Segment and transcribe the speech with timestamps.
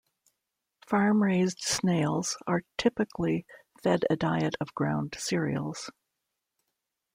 [0.87, 3.45] Farm-raised snails are typically
[3.83, 5.91] fed a diet of ground cereals.